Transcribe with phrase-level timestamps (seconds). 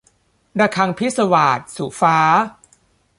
[0.59, 2.17] ระฆังพิศวาส- สุฟ้า